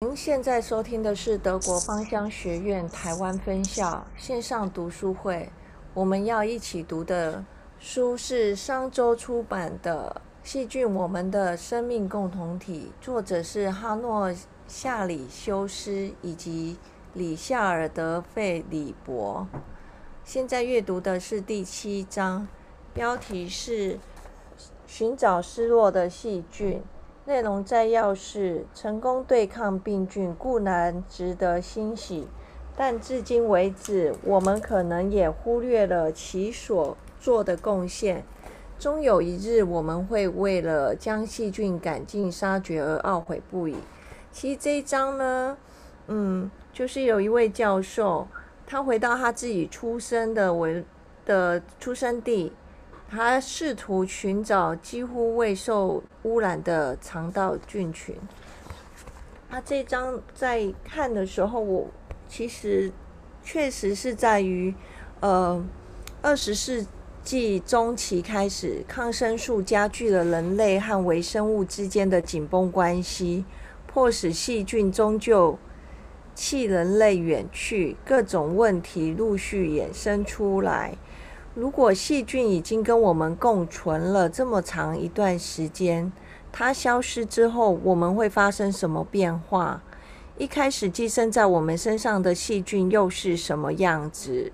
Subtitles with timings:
[0.00, 5.50] 您现在收听的是德国芳香学院台湾分校线上读书会。
[5.94, 7.42] 我们要一起读的
[7.78, 14.30] 书是商周出版的《细菌：我们的生命共同体》，作者是哈诺
[14.68, 16.76] 夏里修斯以及
[17.14, 19.48] 里夏尔德费里伯。
[20.22, 22.46] 现在阅读的是第七章，
[22.92, 23.98] 标题是
[24.86, 26.82] “寻找失落的细菌”。
[27.26, 32.28] 内容摘要是：成功对抗病菌固然值得欣喜，
[32.76, 38.24] 但至今为止，我们可能也忽略了其所做的贡献。
[38.78, 43.74] 终有一日，我们会为了将细菌赶尽杀绝而懊悔不已。
[44.30, 45.58] 其实这一章呢，
[46.06, 48.28] 嗯，就是有一位教授，
[48.64, 50.84] 他回到他自己出生的文
[51.24, 52.52] 的出生地。
[53.08, 58.16] 他试图寻找几乎未受污染的肠道菌群。
[59.48, 61.88] 他这张在看的时候，我
[62.28, 62.92] 其实
[63.44, 64.74] 确实是在于，
[65.20, 65.64] 呃，
[66.20, 66.84] 二十世
[67.22, 73.44] 纪中期开始，抗生素加剧了人类和微生物之间的紧绷关系，
[73.86, 75.56] 迫使细菌终究
[76.34, 80.96] 弃人类远去，各种问题陆续衍生出来。
[81.56, 86.12] 如果细菌已经跟我们共存了这么长一段时间，
[86.52, 89.80] 它消失之后，我们会发生什么变化？
[90.36, 94.52] 一开始寄生在我们身上的细菌又是什么样子？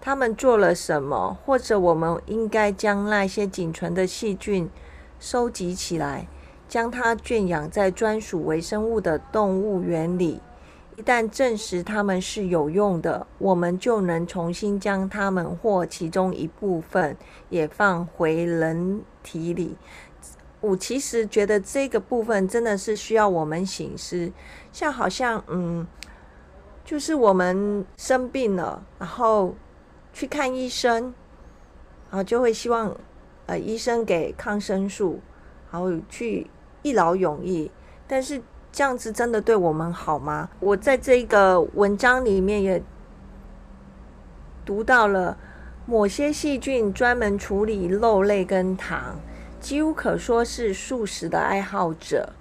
[0.00, 1.36] 他们做了什么？
[1.44, 4.70] 或者我们应该将那些仅存的细菌
[5.18, 6.28] 收集起来，
[6.68, 10.40] 将它圈养在专属微生物的动物园里？
[11.00, 17.16] 一旦证实它们是有用的，我们就能重新将它们或其中一部分
[17.48, 19.78] 也放回人体里。
[20.60, 24.30] 我其实觉得这个部分真的是需要我们醒思，
[24.72, 25.86] 像好像嗯，
[26.84, 29.54] 就是我们生病了，然后
[30.12, 31.14] 去看医生，
[32.10, 32.94] 然后就会希望
[33.46, 35.20] 呃医生给抗生素，
[35.72, 36.50] 然后去
[36.82, 37.70] 一劳永逸，
[38.06, 38.42] 但是。
[38.72, 40.48] 这样子真的对我们好吗？
[40.60, 42.82] 我在这个文章里面也
[44.64, 45.36] 读到了
[45.86, 49.18] 某些细菌专门处理肉类跟糖，
[49.60, 52.32] 几乎可说是素食的爱好者。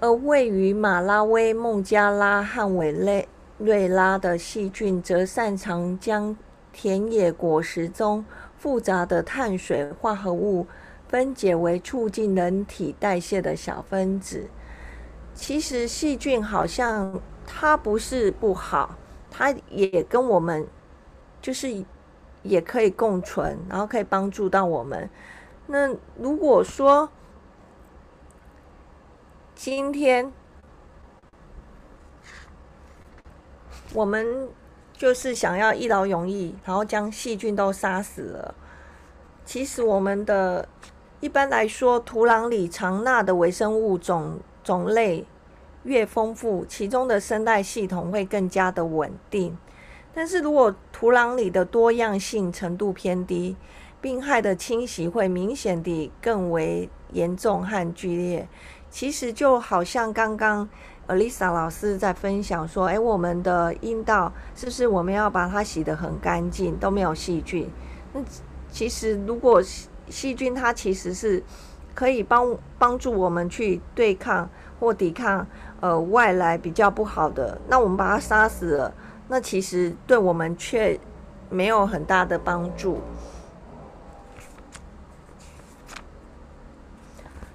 [0.00, 3.26] 而位于马拉维、孟加拉和委内
[3.56, 6.36] 瑞拉的细菌，则擅长将
[6.72, 8.24] 田野果实中
[8.56, 10.66] 复杂的碳水化合物
[11.08, 14.48] 分解为促进人体代谢的小分子。
[15.40, 18.98] 其实细菌好像它不是不好，
[19.30, 20.66] 它也跟我们
[21.40, 21.84] 就是
[22.42, 25.08] 也可以共存，然后可以帮助到我们。
[25.68, 27.08] 那如果说
[29.54, 30.32] 今天
[33.94, 34.48] 我们
[34.92, 38.54] 就是想要一劳永逸，然后将细菌都杀死了，
[39.44, 40.68] 其实我们的
[41.20, 44.40] 一般来说，土壤里常纳的微生物种。
[44.68, 45.24] 种类
[45.84, 49.56] 越丰富，其中的生态系统会更加的稳定。
[50.12, 53.56] 但是如果土壤里的多样性程度偏低，
[54.02, 58.46] 病害的侵袭会明显地更为严重和剧烈。
[58.90, 60.68] 其实就好像刚刚
[61.06, 67.70] Alisa 老师在分享说：“诶，我们的阴道是不是我们要把它洗得很干净，都没有细菌？
[68.12, 68.20] 那
[68.70, 69.62] 其实如果
[70.10, 71.42] 细菌它其实是
[71.98, 74.48] 可以帮帮助我们去对抗。”
[74.80, 75.44] 或抵抗
[75.80, 78.94] 呃外来比较不好的，那我们把它杀死了，
[79.26, 80.96] 那其实对我们却
[81.50, 83.00] 没有很大的帮助。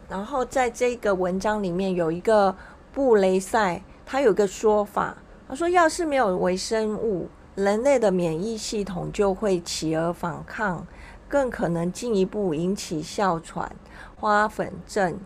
[0.09, 2.53] 然后在这个文章里面有一个
[2.91, 5.15] 布雷塞，他有个说法，
[5.47, 10.85] 他说要是没有微生物，人类的免疫系统就会起而反抗，
[11.33, 13.75] 更可能进一步引起哮喘、
[14.15, 15.17] 花粉症。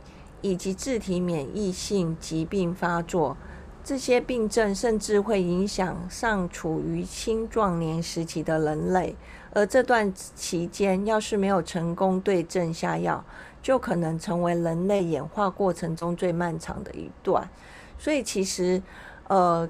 [0.42, 3.36] 以及自体免疫性疾病发作，
[3.84, 9.16] 这些病症甚至会影响尚处于青壮年时期的人类。
[9.52, 13.26] 而这段期间，要是没有成功对症下药，
[13.64, 17.50] 就可能成为人类演化过程中最漫长的一段。
[17.98, 18.80] 所以，其实，
[19.28, 19.68] 呃，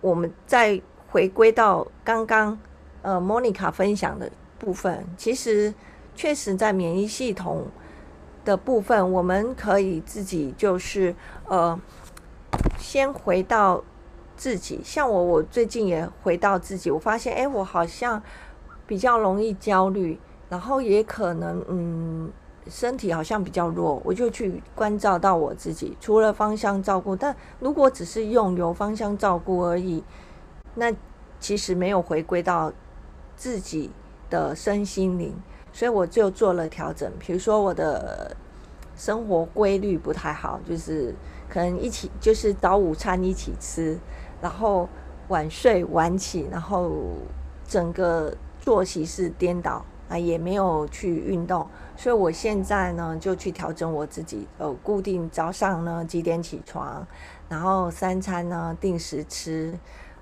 [0.00, 2.58] 我们再回归到刚刚
[3.02, 5.72] 呃莫妮卡分享的部分，其实
[6.14, 7.66] 确实在免疫系统。
[8.44, 11.14] 的部分，我们可以自己就是
[11.48, 11.78] 呃，
[12.78, 13.84] 先回到
[14.38, 14.80] 自己。
[14.82, 18.22] 像我，我最近也回到自己，我发现，哎，我好像
[18.86, 20.18] 比较容易焦虑，
[20.48, 22.30] 然后也可能，嗯，
[22.68, 25.94] 身体好像比较弱，我就去关照到我自己。
[26.00, 30.02] 除了芳香照顾，但如果只是用油芳香照顾而已，
[30.74, 30.90] 那
[31.38, 32.72] 其实没有回归到
[33.36, 33.90] 自己
[34.30, 35.34] 的身心灵。
[35.72, 38.34] 所以我就做了调整，比如说我的
[38.96, 41.14] 生活规律不太好，就是
[41.48, 43.96] 可能一起就是早午餐一起吃，
[44.40, 44.88] 然后
[45.28, 46.90] 晚睡晚起，然后
[47.66, 51.64] 整个作息是颠倒啊，也没有去运动。
[51.96, 57.06] 所以我现在呢就去调整我自己，呃，固定早上呢几点起床，
[57.48, 59.78] 然后三餐呢定时吃，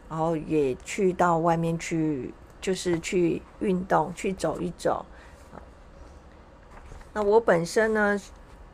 [0.08, 2.34] 然后也去到外面去，
[2.66, 5.06] 就是去运动，去走一走。
[7.12, 8.20] 那我本身呢，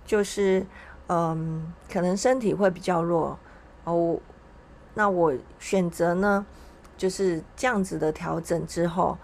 [0.07, 0.65] 就是
[1.09, 3.39] 嗯，可能身体会比较弱
[3.85, 4.19] 哦。
[4.95, 6.47] 那我选择呢，
[6.97, 9.19] 就是这样子的调整之后，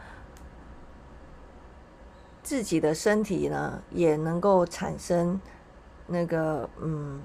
[2.42, 5.40] 自己的身体呢也能够产生
[6.06, 7.22] 那个嗯，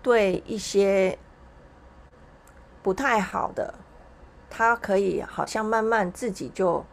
[0.00, 1.18] 对一些
[2.80, 3.74] 不太好的，
[4.52, 6.84] 它可以好像慢慢自己就。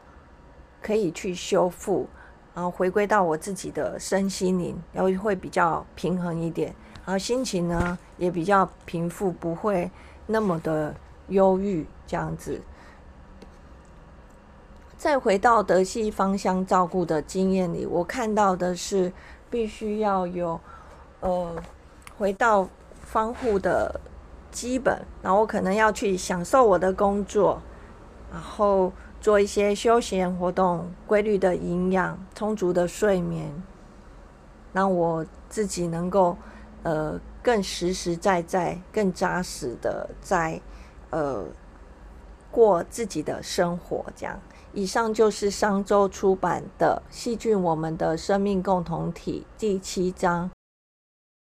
[0.82, 2.08] 可以去修复，
[2.56, 6.74] 然后回归到我自己的身心灵，然后会比较平衡一点，
[7.06, 9.92] 然后心情呢也比较平复，不会
[10.26, 10.96] 那么的
[11.28, 12.62] 忧郁这样子。
[14.98, 19.12] 再回到德系芳香照顾的经验里，我看到的是
[19.50, 20.58] 必须要有
[21.20, 21.62] 呃
[22.18, 22.70] 回到
[23.02, 24.00] 方护的
[24.51, 27.62] 基本，然后我可能要去享受我的工作，
[28.31, 28.92] 然后。
[29.22, 33.51] 做一些休闲活动，规律的营养，充足的睡眠，
[34.72, 36.38] 让我自己能够
[36.84, 40.62] 呃更实实在在、更扎实的在
[41.10, 41.44] 呃
[42.50, 44.06] 过自己的生活。
[44.16, 44.40] 这样，
[44.72, 50.50] 以上就是商周出版的《细菌：我们的生命共同体》第七章。